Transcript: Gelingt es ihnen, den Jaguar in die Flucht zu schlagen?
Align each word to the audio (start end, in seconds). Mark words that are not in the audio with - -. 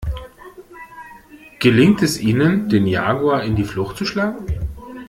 Gelingt 1.59 2.01
es 2.01 2.19
ihnen, 2.19 2.69
den 2.69 2.87
Jaguar 2.87 3.43
in 3.43 3.55
die 3.55 3.65
Flucht 3.65 3.97
zu 3.97 4.05
schlagen? 4.05 4.47